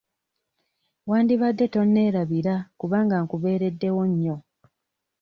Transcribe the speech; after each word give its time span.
Wandibadde 1.09 1.65
tonneerabira 1.73 2.55
kubanga 2.79 3.15
nkubeereddewo 3.23 4.01
nnyo. 4.11 4.37